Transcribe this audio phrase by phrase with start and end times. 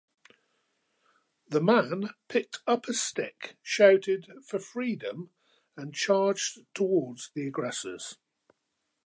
[1.47, 5.29] The man picked up a stick, shouted "for freedom"
[5.77, 8.17] and charged towards the aggressors